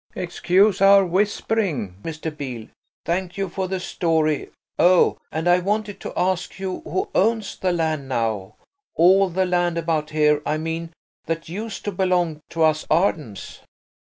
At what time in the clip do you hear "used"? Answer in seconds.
11.49-11.85